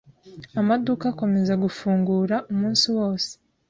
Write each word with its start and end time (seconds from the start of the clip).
Amaduka 0.59 1.05
akomeza 1.13 1.53
gufungura 1.63 2.35
umunsi 2.51 2.85
wose. 2.97 3.29